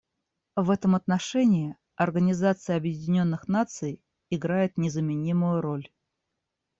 В 0.55 0.71
этом 0.71 0.95
отношении 0.95 1.77
Организация 1.95 2.75
Объединенных 2.75 3.47
Наций 3.47 4.01
играет 4.31 4.75
незаменимую 4.75 5.61
роль. 5.61 5.89